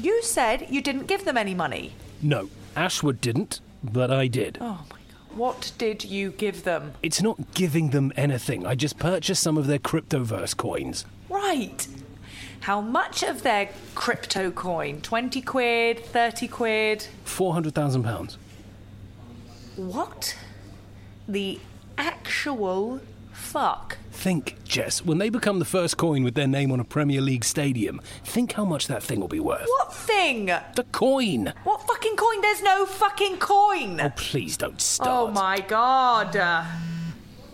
You 0.00 0.20
said 0.24 0.66
you 0.68 0.80
didn't 0.80 1.06
give 1.06 1.24
them 1.26 1.36
any 1.36 1.54
money. 1.54 1.92
No, 2.20 2.50
Ashwood 2.74 3.20
didn't, 3.20 3.60
but 3.84 4.10
I 4.10 4.26
did. 4.26 4.58
Oh 4.60 4.84
my 4.90 4.96
god. 4.96 5.36
What 5.38 5.72
did 5.78 6.02
you 6.02 6.32
give 6.32 6.64
them? 6.64 6.94
It's 7.04 7.22
not 7.22 7.54
giving 7.54 7.90
them 7.90 8.12
anything. 8.16 8.66
I 8.66 8.74
just 8.74 8.98
purchased 8.98 9.44
some 9.44 9.56
of 9.56 9.68
their 9.68 9.78
cryptoverse 9.78 10.56
coins. 10.56 11.04
Right. 11.28 11.86
How 12.62 12.80
much 12.80 13.24
of 13.24 13.42
their 13.42 13.70
crypto 13.96 14.52
coin? 14.52 15.00
20 15.00 15.42
quid, 15.42 16.06
30 16.06 16.46
quid? 16.46 17.08
£400,000. 17.26 18.36
What? 19.74 20.38
The 21.26 21.58
actual 21.98 23.00
fuck? 23.32 23.98
Think, 24.12 24.62
Jess, 24.62 25.04
when 25.04 25.18
they 25.18 25.28
become 25.28 25.58
the 25.58 25.64
first 25.64 25.96
coin 25.96 26.22
with 26.22 26.34
their 26.34 26.46
name 26.46 26.70
on 26.70 26.78
a 26.78 26.84
Premier 26.84 27.20
League 27.20 27.44
stadium, 27.44 28.00
think 28.22 28.52
how 28.52 28.64
much 28.64 28.86
that 28.86 29.02
thing 29.02 29.18
will 29.18 29.26
be 29.26 29.40
worth. 29.40 29.66
What 29.66 29.92
thing? 29.92 30.46
The 30.46 30.86
coin! 30.92 31.52
What 31.64 31.84
fucking 31.88 32.14
coin? 32.14 32.42
There's 32.42 32.62
no 32.62 32.86
fucking 32.86 33.38
coin! 33.38 34.00
Oh, 34.00 34.12
please 34.14 34.56
don't 34.56 34.80
start. 34.80 35.10
Oh 35.10 35.32
my 35.32 35.58
god. 35.58 36.36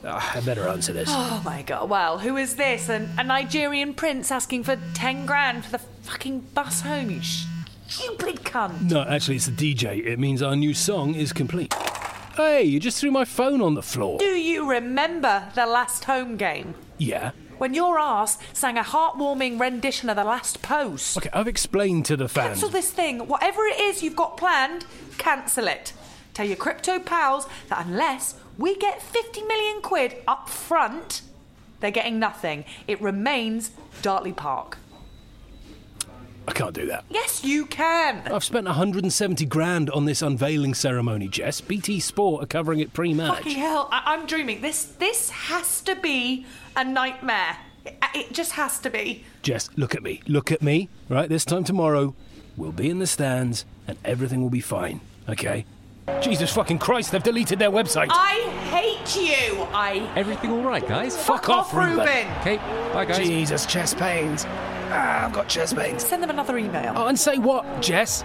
Uh, 0.05 0.21
I 0.35 0.41
better 0.41 0.69
answer 0.69 0.93
this. 0.93 1.09
Oh 1.11 1.43
my 1.45 1.63
god. 1.63 1.91
Well, 1.91 2.19
who 2.19 2.37
is 2.37 2.57
this? 2.57 2.89
An, 2.89 3.11
a 3.19 3.25
Nigerian 3.25 3.95
prince 3.95 4.31
asking 4.31 4.65
for 4.65 4.77
10 4.95 5.27
grand 5.27 5.65
for 5.65 5.73
the 5.73 5.79
fucking 5.79 6.41
bus 6.55 6.83
home, 6.83 7.11
you 7.11 7.21
stupid 7.23 8.37
cunt. 8.45 8.91
No, 8.91 9.03
actually, 9.03 9.37
it's 9.37 9.47
the 9.47 9.75
DJ. 9.75 10.05
It 10.07 10.19
means 10.19 10.43
our 10.43 10.55
new 10.55 10.75
song 10.75 11.15
is 11.15 11.33
complete. 11.33 11.75
Hey, 12.37 12.63
you 12.63 12.79
just 12.79 13.01
threw 13.01 13.11
my 13.11 13.25
phone 13.25 13.61
on 13.61 13.75
the 13.75 13.83
floor. 13.83 14.19
Do 14.19 14.27
you 14.27 14.71
remember 14.71 15.51
the 15.55 15.67
last 15.67 16.05
home 16.05 16.37
game? 16.37 16.75
Yeah. 16.97 17.33
When 17.59 17.75
your 17.75 17.99
ass 17.99 18.39
sang 18.53 18.79
a 18.79 18.85
heartwarming 18.85 19.59
rendition 19.59 20.09
of 20.09 20.15
the 20.15 20.23
last 20.23 20.63
post. 20.63 21.17
Okay, 21.17 21.31
I've 21.33 21.49
explained 21.49 22.05
to 22.07 22.17
the 22.17 22.29
fans. 22.29 22.61
Cancel 22.61 22.69
this 22.69 22.93
thing. 22.93 23.27
Whatever 23.27 23.65
it 23.65 23.81
is 23.81 24.05
you've 24.05 24.15
got 24.15 24.37
planned, 24.37 24.85
cancel 25.19 25.67
it. 25.67 25.93
Tell 26.35 26.47
your 26.47 26.57
crypto 26.57 27.01
pals 27.01 27.49
that 27.69 27.85
unless 27.85 28.37
we 28.59 28.77
get 28.77 29.01
50 29.01 29.43
million 29.43 29.81
quid 29.81 30.17
up 30.27 30.49
front, 30.49 31.23
they're 31.81 31.91
getting 31.91 32.19
nothing. 32.19 32.65
It 32.87 33.01
remains 33.01 33.71
Dartley 34.03 34.35
Park. 34.37 34.79
I 36.47 36.53
can't 36.53 36.75
do 36.75 36.87
that. 36.87 37.05
Yes, 37.11 37.45
you 37.45 37.67
can. 37.67 38.23
I've 38.33 38.43
spent 38.43 38.65
170 38.67 39.45
grand 39.45 39.91
on 39.91 40.07
this 40.07 40.23
unveiling 40.23 40.73
ceremony, 40.73 41.29
Jess. 41.29 41.61
BT 41.61 42.01
Sport 42.01 42.43
are 42.43 42.47
covering 42.47 42.81
it 42.81 42.95
pre-match. 42.95 43.37
Fucking 43.39 43.59
hell, 43.59 43.89
I- 43.93 44.03
I'm 44.15 44.27
dreaming. 44.27 44.63
This 44.63 44.85
this 44.85 45.29
has 45.29 45.83
to 45.83 45.95
be 45.95 46.47
a 46.75 46.85
nightmare. 46.85 47.59
It, 47.85 47.99
it 48.15 48.33
just 48.33 48.53
has 48.53 48.81
to 48.81 48.89
be. 48.91 49.25
Jess, 49.43 49.69
look 49.77 49.95
at 49.95 50.03
me. 50.03 50.23
Look 50.27 50.51
at 50.51 50.63
me. 50.63 50.89
Right, 51.11 51.29
this 51.29 51.45
time 51.45 51.65
tomorrow, 51.65 52.15
we'll 52.57 52.73
be 52.73 52.89
in 52.89 52.99
the 52.99 53.07
stands 53.07 53.67
and 53.87 53.99
everything 54.03 54.41
will 54.41 54.49
be 54.51 54.61
fine. 54.63 55.03
Okay? 55.29 55.67
Jesus 56.21 56.53
fucking 56.53 56.79
Christ, 56.79 57.13
they've 57.13 57.23
deleted 57.23 57.59
their 57.59 57.71
website. 57.71 58.09
I 58.11 58.41
hate 58.71 59.17
you. 59.17 59.63
I. 59.73 60.11
Everything 60.17 60.51
all 60.51 60.63
right, 60.63 60.87
guys? 60.87 61.17
Fuck 61.17 61.49
off, 61.49 61.73
Reuben. 61.73 62.01
Okay, 62.41 62.57
bye, 62.93 63.05
guys. 63.05 63.19
Jesus, 63.19 63.67
chest 63.67 63.97
pains. 63.99 64.45
Ah, 64.91 65.27
I've 65.27 65.33
got 65.33 65.49
chest 65.49 65.77
pains. 65.77 66.05
Send 66.05 66.23
them 66.23 66.31
another 66.31 66.57
email. 66.57 66.95
Oh, 66.97 67.07
and 67.07 67.19
say 67.19 67.37
what, 67.37 67.83
Jess? 67.83 68.23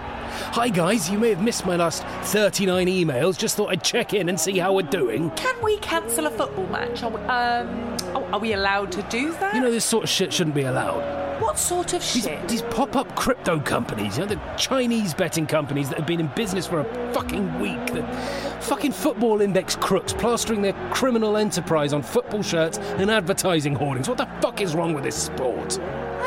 Hi, 0.52 0.70
guys. 0.70 1.10
You 1.10 1.18
may 1.18 1.30
have 1.30 1.42
missed 1.42 1.66
my 1.66 1.76
last 1.76 2.02
39 2.22 2.86
emails. 2.86 3.38
Just 3.38 3.56
thought 3.56 3.70
I'd 3.70 3.84
check 3.84 4.14
in 4.14 4.28
and 4.28 4.40
see 4.40 4.58
how 4.58 4.72
we're 4.72 4.82
doing. 4.82 5.30
Can 5.32 5.62
we 5.62 5.76
cancel 5.78 6.26
a 6.26 6.30
football 6.30 6.66
match? 6.68 7.02
Are 7.02 7.10
we, 7.10 7.20
um, 7.22 7.96
oh, 8.16 8.28
are 8.32 8.38
we 8.38 8.54
allowed 8.54 8.92
to 8.92 9.02
do 9.04 9.32
that? 9.32 9.54
You 9.54 9.60
know, 9.60 9.70
this 9.70 9.84
sort 9.84 10.04
of 10.04 10.10
shit 10.10 10.32
shouldn't 10.32 10.56
be 10.56 10.62
allowed. 10.62 11.23
What 11.54 11.60
sort 11.60 11.92
of 11.92 12.02
shit? 12.02 12.48
These 12.48 12.62
pop 12.62 12.96
up 12.96 13.14
crypto 13.14 13.60
companies, 13.60 14.18
you 14.18 14.26
know, 14.26 14.34
the 14.34 14.40
Chinese 14.56 15.14
betting 15.14 15.46
companies 15.46 15.88
that 15.88 15.98
have 15.98 16.06
been 16.06 16.18
in 16.18 16.26
business 16.34 16.66
for 16.66 16.80
a 16.80 17.14
fucking 17.14 17.60
week, 17.60 17.86
the 17.86 18.02
fucking 18.60 18.90
football 18.90 19.40
index 19.40 19.76
crooks 19.76 20.12
plastering 20.12 20.62
their 20.62 20.72
criminal 20.90 21.36
enterprise 21.36 21.92
on 21.92 22.02
football 22.02 22.42
shirts 22.42 22.78
and 22.98 23.08
advertising 23.08 23.76
hoardings. 23.76 24.08
What 24.08 24.18
the 24.18 24.26
fuck 24.42 24.60
is 24.60 24.74
wrong 24.74 24.94
with 24.94 25.04
this 25.04 25.14
sport? 25.14 25.78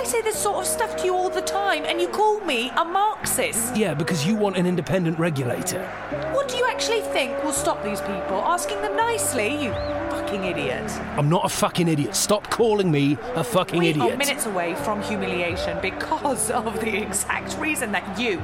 I 0.07 0.09
say 0.09 0.21
this 0.21 0.41
sort 0.41 0.59
of 0.59 0.65
stuff 0.65 0.95
to 0.95 1.03
you 1.05 1.13
all 1.13 1.29
the 1.29 1.41
time, 1.41 1.83
and 1.83 1.99
you 1.99 2.07
call 2.07 2.39
me 2.45 2.69
a 2.77 2.85
Marxist. 2.85 3.75
Yeah, 3.75 3.93
because 3.93 4.25
you 4.25 4.37
want 4.37 4.55
an 4.55 4.65
independent 4.65 5.19
regulator. 5.19 5.85
What 6.31 6.47
do 6.47 6.55
you 6.55 6.65
actually 6.65 7.01
think 7.01 7.43
will 7.43 7.51
stop 7.51 7.83
these 7.83 7.99
people? 7.99 8.41
Asking 8.45 8.81
them 8.81 8.95
nicely, 8.95 9.61
you 9.61 9.71
fucking 10.11 10.45
idiot. 10.45 10.89
I'm 11.17 11.27
not 11.27 11.43
a 11.43 11.49
fucking 11.49 11.89
idiot. 11.89 12.15
Stop 12.15 12.49
calling 12.49 12.89
me 12.89 13.17
a 13.35 13.43
fucking 13.43 13.79
we 13.79 13.89
idiot. 13.89 14.13
are 14.13 14.15
minutes 14.15 14.45
away 14.45 14.75
from 14.75 15.01
humiliation 15.01 15.77
because 15.81 16.51
of 16.61 16.79
the 16.79 17.01
exact 17.01 17.57
reason 17.57 17.91
that 17.91 18.17
you, 18.17 18.41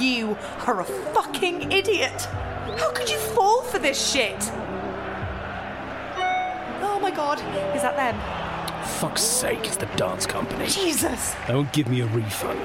you 0.00 0.34
are 0.66 0.80
a 0.80 0.84
fucking 0.84 1.72
idiot. 1.72 2.22
How 2.78 2.90
could 2.92 3.10
you 3.10 3.18
fall 3.18 3.60
for 3.64 3.78
this 3.78 4.00
shit? 4.12 4.50
Oh 6.80 6.98
my 7.02 7.10
god, 7.10 7.38
is 7.76 7.82
that 7.82 7.96
them? 7.96 8.41
Fuck's 8.84 9.22
sake, 9.22 9.66
it's 9.66 9.76
the 9.76 9.86
dance 9.96 10.26
company. 10.26 10.66
Jesus! 10.66 11.34
They 11.46 11.54
won't 11.54 11.72
give 11.72 11.88
me 11.88 12.00
a 12.00 12.06
refund. 12.06 12.60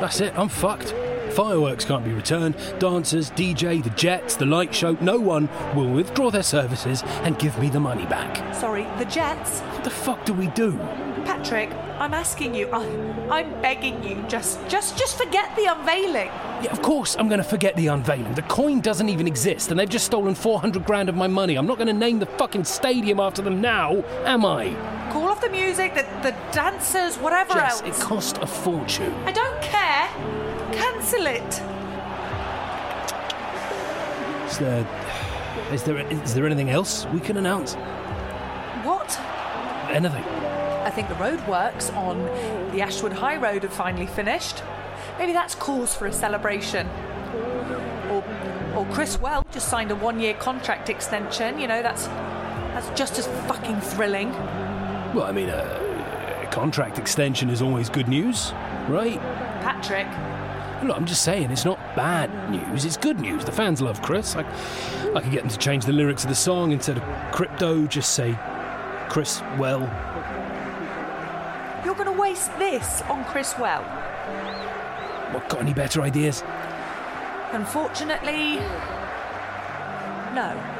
That's 0.00 0.20
it, 0.20 0.36
I'm 0.38 0.48
fucked. 0.48 0.94
Fireworks 1.32 1.84
can't 1.84 2.04
be 2.04 2.12
returned. 2.12 2.56
Dancers, 2.78 3.30
DJ, 3.32 3.82
the 3.82 3.90
Jets, 3.90 4.36
the 4.36 4.46
light 4.46 4.74
show, 4.74 4.96
no 5.00 5.18
one 5.18 5.48
will 5.74 5.90
withdraw 5.90 6.30
their 6.30 6.42
services 6.42 7.02
and 7.22 7.38
give 7.38 7.58
me 7.58 7.68
the 7.68 7.80
money 7.80 8.06
back. 8.06 8.54
Sorry, 8.54 8.86
the 8.98 9.04
Jets? 9.06 9.60
What 9.60 9.84
the 9.84 9.90
fuck 9.90 10.24
do 10.24 10.32
we 10.32 10.46
do? 10.48 10.78
Patrick, 11.24 11.70
I'm 11.98 12.14
asking 12.14 12.54
you, 12.54 12.68
I, 12.70 12.84
I'm 13.30 13.60
begging 13.62 14.02
you, 14.04 14.22
just, 14.28 14.60
just, 14.68 14.96
just 14.96 15.16
forget 15.16 15.54
the 15.56 15.66
unveiling. 15.66 16.30
Yeah, 16.62 16.70
of 16.70 16.82
course 16.82 17.16
I'm 17.18 17.28
going 17.28 17.38
to 17.38 17.44
forget 17.44 17.74
the 17.76 17.88
unveiling. 17.88 18.34
The 18.34 18.42
coin 18.42 18.80
doesn't 18.80 19.08
even 19.08 19.26
exist, 19.26 19.70
and 19.70 19.80
they've 19.80 19.88
just 19.88 20.06
stolen 20.06 20.34
400 20.34 20.84
grand 20.84 21.08
of 21.08 21.16
my 21.16 21.26
money. 21.26 21.56
I'm 21.56 21.66
not 21.66 21.78
going 21.78 21.88
to 21.88 21.92
name 21.92 22.18
the 22.18 22.26
fucking 22.26 22.64
stadium 22.64 23.18
after 23.18 23.42
them 23.42 23.60
now, 23.60 24.04
am 24.24 24.44
I? 24.44 24.74
Call 25.10 25.23
the 25.44 25.50
music, 25.50 25.94
the, 25.94 26.02
the 26.22 26.34
dancers, 26.52 27.16
whatever 27.16 27.54
Jess, 27.54 27.82
else. 27.82 28.00
it 28.00 28.02
cost 28.02 28.38
a 28.38 28.46
fortune. 28.46 29.12
I 29.24 29.32
don't 29.32 29.60
care. 29.62 30.08
Cancel 30.72 31.26
it. 31.26 31.62
Is 34.50 34.58
there, 34.58 34.86
is 35.72 35.82
there, 35.82 35.98
is 35.98 36.34
there 36.34 36.46
anything 36.46 36.70
else 36.70 37.06
we 37.06 37.20
can 37.20 37.36
announce? 37.36 37.74
What? 38.84 39.18
Anything? 39.90 40.24
I 40.24 40.90
think 40.90 41.08
the 41.08 41.14
roadworks 41.14 41.94
on 41.96 42.22
the 42.72 42.80
Ashwood 42.80 43.12
High 43.12 43.36
Road 43.36 43.62
have 43.62 43.72
finally 43.72 44.06
finished. 44.06 44.62
Maybe 45.18 45.32
that's 45.32 45.54
cause 45.54 45.94
for 45.94 46.06
a 46.06 46.12
celebration. 46.12 46.86
Or, 48.10 48.24
or 48.76 48.86
Chris 48.92 49.18
Well 49.20 49.44
just 49.52 49.68
signed 49.68 49.90
a 49.90 49.96
one-year 49.96 50.34
contract 50.34 50.88
extension. 50.88 51.58
You 51.58 51.66
know, 51.68 51.82
that's 51.82 52.06
that's 52.06 52.98
just 52.98 53.18
as 53.18 53.26
fucking 53.48 53.80
thrilling. 53.80 54.32
Well, 55.14 55.24
I 55.24 55.32
mean, 55.32 55.48
uh, 55.48 56.42
a 56.42 56.46
contract 56.52 56.98
extension 56.98 57.48
is 57.48 57.62
always 57.62 57.88
good 57.88 58.08
news, 58.08 58.52
right? 58.88 59.20
Patrick, 59.62 60.08
Look, 60.82 60.96
I'm 60.96 61.06
just 61.06 61.22
saying, 61.22 61.50
it's 61.50 61.64
not 61.64 61.78
bad 61.96 62.50
news, 62.50 62.84
it's 62.84 62.96
good 62.96 63.18
news. 63.18 63.44
The 63.44 63.52
fans 63.52 63.80
love 63.80 64.02
Chris. 64.02 64.36
I, 64.36 64.40
I 65.14 65.20
could 65.20 65.30
get 65.30 65.40
them 65.40 65.48
to 65.48 65.56
change 65.56 65.86
the 65.86 65.92
lyrics 65.92 66.24
of 66.24 66.28
the 66.28 66.34
song 66.34 66.72
instead 66.72 66.98
of 66.98 67.02
crypto, 67.32 67.86
just 67.86 68.12
say 68.14 68.36
Chris 69.08 69.40
Well. 69.56 69.80
you're 71.84 71.94
going 71.94 72.12
to 72.12 72.20
waste 72.20 72.50
this 72.58 73.00
on 73.02 73.24
Chris 73.24 73.54
Well. 73.58 73.82
What, 75.32 75.48
got 75.48 75.60
any 75.60 75.72
better 75.72 76.02
ideas? 76.02 76.42
Unfortunately, 77.52 78.56
no. 80.34 80.73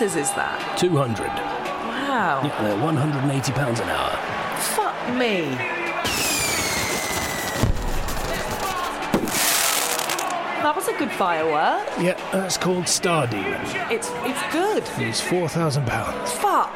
Dancers 0.00 0.16
is 0.16 0.32
that? 0.34 0.78
200. 0.78 1.26
Wow. 1.28 2.40
Yeah, 2.42 2.62
they're 2.62 2.82
180 2.82 3.52
pounds 3.52 3.80
an 3.80 3.88
hour. 3.90 4.16
Fuck 4.74 4.96
me. 5.14 5.42
That 10.62 10.72
was 10.74 10.88
a 10.88 10.96
good 10.96 11.10
firework. 11.10 11.86
Yeah, 12.00 12.18
that's 12.32 12.56
called 12.56 12.88
Star 12.88 13.26
Demon. 13.26 13.60
It's 13.90 14.10
it's 14.24 14.52
good. 14.52 14.84
It's 14.96 15.20
4,000 15.20 15.86
pounds. 15.86 16.32
Fuck. 16.32 16.72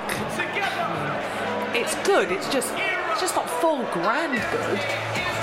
It's 1.75 1.95
good. 2.07 2.31
It's 2.31 2.53
just 2.53 2.75
it's 3.11 3.21
just 3.23 3.37
not 3.37 3.49
full 3.49 3.85
grand 3.93 4.35
good. 4.53 5.34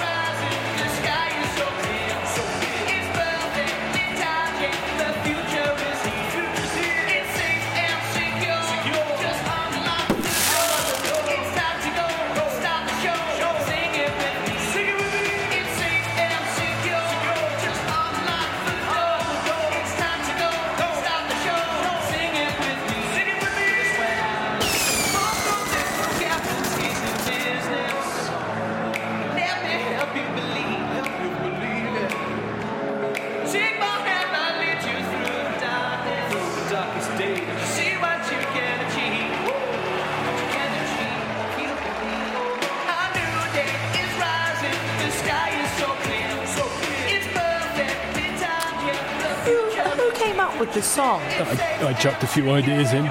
With 50.61 50.73
the 50.73 50.81
song? 50.81 51.21
I, 51.21 51.87
I 51.87 51.93
chucked 51.93 52.21
a 52.21 52.27
few 52.27 52.51
ideas 52.51 52.93
in. 52.93 53.05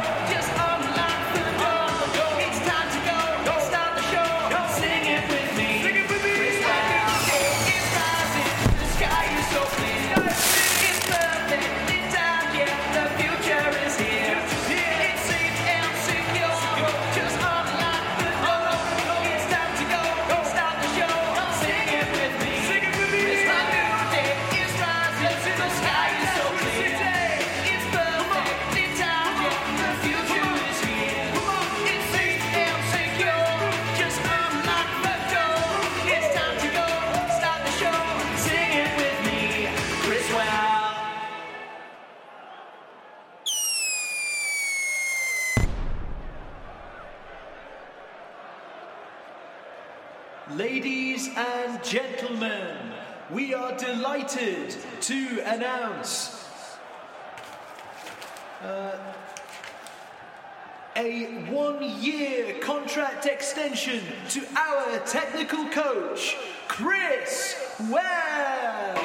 we 53.32 53.54
are 53.54 53.76
delighted 53.76 54.74
to 55.00 55.40
announce 55.44 56.44
uh, 58.62 58.96
a 60.96 61.26
one 61.50 61.82
year 62.00 62.58
contract 62.60 63.26
extension 63.26 64.00
to 64.28 64.42
our 64.58 64.98
technical 65.06 65.64
coach, 65.68 66.36
Chris 66.66 67.56
Ware. 67.88 68.99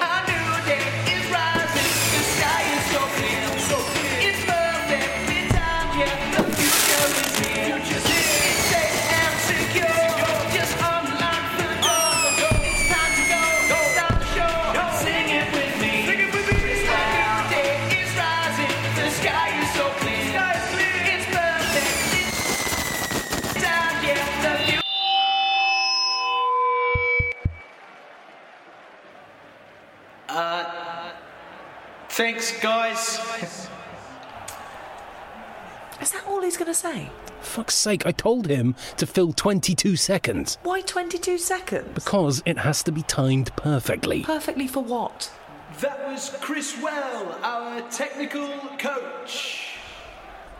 All 36.95 37.01
he's 37.01 37.09
going 37.09 37.09
to 37.09 37.15
say? 37.15 37.21
Fuck's 37.41 37.75
sake, 37.75 38.05
I 38.05 38.11
told 38.11 38.47
him 38.47 38.75
to 38.97 39.05
fill 39.05 39.31
22 39.31 39.95
seconds. 39.95 40.57
Why 40.63 40.81
22 40.81 41.37
seconds? 41.37 41.89
Because 41.93 42.41
it 42.45 42.57
has 42.57 42.83
to 42.83 42.91
be 42.91 43.03
timed 43.03 43.55
perfectly. 43.55 44.23
Perfectly 44.23 44.67
for 44.67 44.83
what? 44.83 45.31
That 45.79 46.07
was 46.07 46.35
Chris 46.41 46.75
Well, 46.81 47.37
our 47.43 47.81
technical 47.89 48.47
coach. 48.77 49.75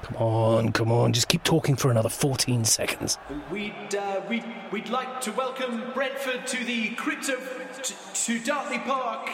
Come 0.03 0.17
on, 0.17 0.71
come 0.71 0.91
on, 0.91 1.13
just 1.13 1.27
keep 1.27 1.43
talking 1.43 1.75
for 1.75 1.89
another 1.89 2.09
14 2.09 2.63
seconds. 2.63 3.17
We'd, 3.51 3.95
uh, 3.95 4.21
we'd, 4.29 4.45
we'd 4.71 4.89
like 4.89 5.19
to 5.21 5.31
welcome 5.31 5.91
Brentford 5.95 6.45
to 6.47 6.63
the 6.63 6.89
crypto 6.89 7.37
to, 7.37 7.93
to 8.13 8.39
Dartley 8.39 8.83
Park, 8.85 9.31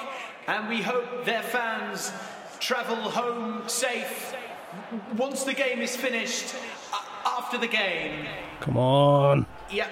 and 0.48 0.70
we 0.70 0.82
hope 0.82 1.26
their 1.26 1.44
fans 1.44 2.14
travel 2.62 2.96
home 2.96 3.68
safe 3.68 4.34
once 5.18 5.44
the 5.44 5.54
game 5.54 5.82
is 5.82 5.98
finished. 5.98 6.56
A- 7.52 7.56
after 7.56 7.68
the 7.68 7.72
game. 7.72 8.26
Come 8.62 8.78
on. 8.78 9.46
Yeah. 9.70 9.88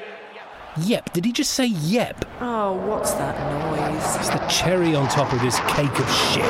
Yep, 0.77 1.11
did 1.13 1.25
he 1.25 1.31
just 1.33 1.51
say 1.53 1.65
yep? 1.65 2.23
Oh, 2.39 2.73
what's 2.87 3.11
that 3.13 3.35
noise? 3.71 4.15
It's 4.15 4.29
the 4.29 4.37
cherry 4.47 4.95
on 4.95 5.09
top 5.09 5.33
of 5.33 5.41
this 5.41 5.59
cake 5.61 5.99
of 5.99 6.09
shit. 6.09 6.45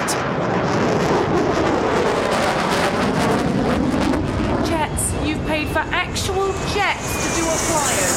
Jets, 4.67 5.13
you've 5.25 5.43
paid 5.47 5.67
for 5.69 5.79
actual 5.79 6.47
jets 6.73 7.23
to 7.23 7.41
do 7.41 7.47
a 7.47 7.57
flyer. 7.65 8.09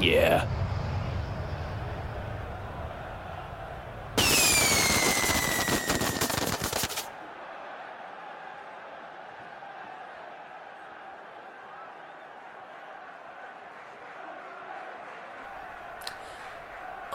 Yeah. 0.00 0.46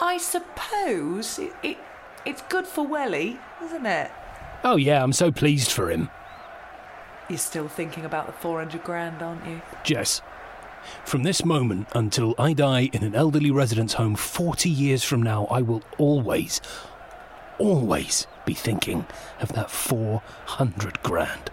I 0.00 0.18
suppose 0.18 1.38
it, 1.38 1.52
it 1.62 1.78
it's 2.24 2.42
good 2.42 2.66
for 2.66 2.86
Welly, 2.86 3.38
isn't 3.64 3.86
it? 3.86 4.10
Oh, 4.62 4.76
yeah, 4.76 5.02
I'm 5.02 5.12
so 5.12 5.32
pleased 5.32 5.70
for 5.70 5.90
him. 5.90 6.10
You're 7.28 7.38
still 7.38 7.68
thinking 7.68 8.04
about 8.04 8.26
the 8.26 8.32
400 8.32 8.82
grand, 8.82 9.22
aren't 9.22 9.46
you? 9.46 9.62
Jess, 9.84 10.20
from 11.04 11.22
this 11.22 11.44
moment 11.44 11.88
until 11.94 12.34
I 12.38 12.52
die 12.52 12.90
in 12.92 13.02
an 13.04 13.14
elderly 13.14 13.50
residence 13.50 13.94
home 13.94 14.16
40 14.16 14.68
years 14.68 15.02
from 15.02 15.22
now, 15.22 15.46
I 15.46 15.62
will 15.62 15.82
always, 15.96 16.60
always 17.58 18.26
be 18.44 18.54
thinking 18.54 19.06
of 19.40 19.52
that 19.52 19.70
400 19.70 21.02
grand. 21.02 21.50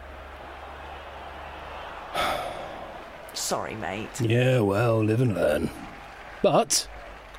Sorry, 3.34 3.76
mate. 3.76 4.20
Yeah, 4.20 4.60
well, 4.62 5.04
live 5.04 5.22
and 5.22 5.36
learn. 5.36 5.70
But, 6.42 6.88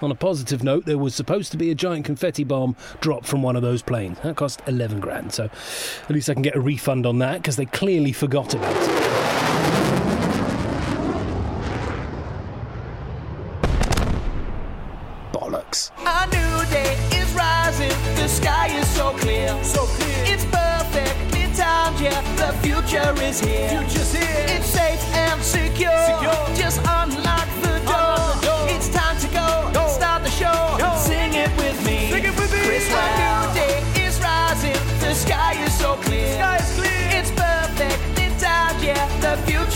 on 0.00 0.10
a 0.10 0.14
positive 0.14 0.62
note, 0.62 0.84
there 0.84 0.98
was 0.98 1.14
supposed 1.14 1.52
to 1.52 1.58
be 1.58 1.70
a 1.70 1.74
giant 1.74 2.04
confetti 2.04 2.44
bomb 2.44 2.76
dropped 3.00 3.26
from 3.26 3.42
one 3.42 3.56
of 3.56 3.62
those 3.62 3.82
planes. 3.82 4.18
That 4.20 4.36
cost 4.36 4.62
11 4.66 5.00
grand, 5.00 5.32
so 5.32 5.44
at 5.44 6.10
least 6.10 6.30
I 6.30 6.34
can 6.34 6.42
get 6.42 6.56
a 6.56 6.60
refund 6.60 7.06
on 7.06 7.18
that 7.18 7.38
because 7.42 7.56
they 7.56 7.66
clearly 7.66 8.12
forgot 8.12 8.54
about 8.54 8.74
it. 8.76 8.88
Bollocks. 15.32 15.90
A 15.98 16.26
new 16.26 16.70
day 16.70 16.94
is 17.18 17.32
rising, 17.34 17.88
the 18.16 18.28
sky 18.28 18.68
is 18.68 18.88
so 18.88 19.12
clear, 19.18 19.48
so 19.62 19.84
clear. 19.84 20.34
It's 20.34 20.44
yeah, 22.00 22.20
the 22.36 22.52
future 22.58 23.12
is 23.22 23.40
here. 23.40 23.68
Future's 23.70 24.07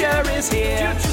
future 0.03 0.31
is 0.33 0.51
here. 0.51 1.12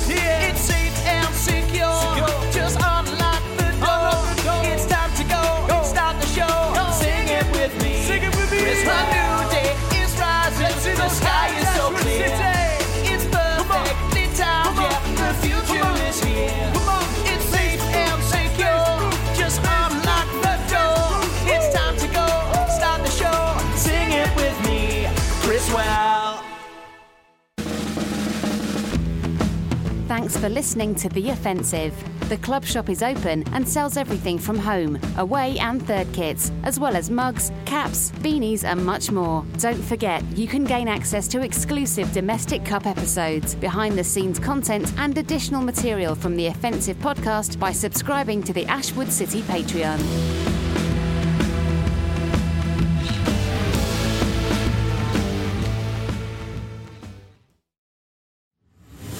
Thanks 30.30 30.44
for 30.44 30.50
listening 30.50 30.94
to 30.94 31.10
The 31.10 31.32
Offensive. 31.32 31.92
The 32.30 32.38
club 32.38 32.63
shop 32.63 32.88
is 32.88 33.02
open 33.02 33.44
and 33.52 33.68
sells 33.68 33.98
everything 33.98 34.38
from 34.38 34.60
home, 34.60 35.00
away, 35.18 35.58
and 35.58 35.84
third 35.84 36.13
kits, 36.13 36.52
as 36.62 36.80
well 36.80 36.96
as 36.96 37.10
mugs, 37.10 37.52
caps, 37.65 38.12
beanies, 38.20 38.63
and 38.63 38.86
much 38.86 39.10
more. 39.10 39.44
Don't 39.58 39.82
forget, 39.82 40.24
you 40.38 40.48
can 40.48 40.65
gain 40.65 40.88
access 40.88 41.28
to 41.30 41.42
exclusive 41.42 42.13
domestic 42.13 42.63
cup 42.63 42.86
episodes, 42.86 43.56
behind 43.56 43.98
the 43.98 44.04
scenes 44.04 44.38
content, 44.38 44.94
and 45.00 45.18
additional 45.18 45.63
material 45.63 46.13
from 46.13 46.36
the 46.36 46.46
Offensive 46.46 46.98
podcast 46.98 47.58
by 47.58 47.72
subscribing 47.72 48.44
to 48.44 48.54
the 48.54 48.68
Ashwood 48.68 49.12
City 49.12 49.42
Patreon. 49.42 50.68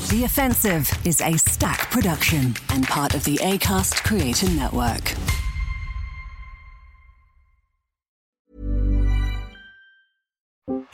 The 0.10 0.24
Offensive 0.24 0.90
is 1.06 1.22
a 1.22 1.38
stack 1.38 1.92
production 1.92 2.56
and 2.70 2.88
part 2.88 3.14
of 3.14 3.24
the 3.26 3.36
ACAST 3.38 4.04
Creator 4.04 4.50
Network. 4.50 5.14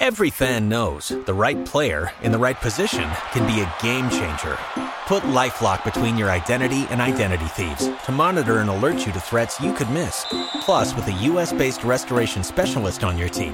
Every 0.01 0.29
fan 0.29 0.67
knows 0.67 1.13
the 1.25 1.33
right 1.33 1.65
player 1.65 2.11
in 2.23 2.33
the 2.33 2.37
right 2.37 2.59
position 2.59 3.09
can 3.31 3.47
be 3.47 3.61
a 3.61 3.73
game 3.81 4.09
changer. 4.09 4.57
Put 5.07 5.23
LifeLock 5.23 5.85
between 5.85 6.17
your 6.17 6.29
identity 6.29 6.85
and 6.89 6.99
identity 6.99 7.45
thieves 7.45 7.89
to 8.05 8.11
monitor 8.11 8.57
and 8.57 8.69
alert 8.69 9.05
you 9.05 9.13
to 9.13 9.19
threats 9.21 9.61
you 9.61 9.71
could 9.73 9.89
miss. 9.91 10.25
Plus, 10.59 10.93
with 10.93 11.07
a 11.07 11.23
US-based 11.31 11.85
restoration 11.85 12.43
specialist 12.43 13.05
on 13.05 13.17
your 13.17 13.29
team, 13.29 13.53